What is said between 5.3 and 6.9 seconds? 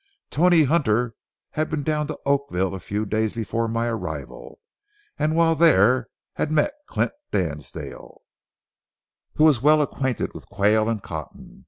while there had met